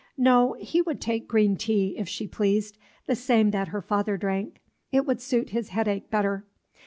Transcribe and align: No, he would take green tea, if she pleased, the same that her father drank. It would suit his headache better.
No, 0.17 0.53
he 0.59 0.81
would 0.81 0.99
take 0.99 1.27
green 1.27 1.55
tea, 1.55 1.93
if 1.95 2.09
she 2.09 2.25
pleased, 2.27 2.79
the 3.05 3.15
same 3.15 3.51
that 3.51 3.67
her 3.67 3.83
father 3.83 4.17
drank. 4.17 4.59
It 4.91 5.05
would 5.05 5.21
suit 5.21 5.51
his 5.51 5.69
headache 5.69 6.09
better. 6.09 6.43